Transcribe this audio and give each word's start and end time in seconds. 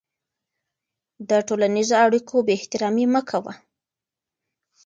د 1.29 1.31
ټولنیزو 1.47 1.95
اړیکو 2.05 2.35
بېاحترامي 2.47 3.05
مه 3.13 3.21
کوه. 3.29 3.53